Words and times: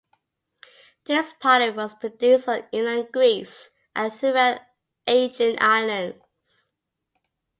This 1.05 1.31
pottery 1.33 1.69
was 1.69 1.93
produced 1.93 2.47
on 2.49 2.63
inland 2.71 3.09
Greece 3.13 3.69
and 3.95 4.11
throughout 4.11 4.61
the 5.05 5.13
Aegean 5.13 5.57
islands. 5.61 6.67